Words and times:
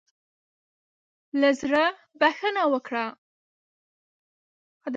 له 1.39 1.49
زړۀ 1.59 1.85
بخښنه 2.19 2.63
وکړه. 2.71 3.05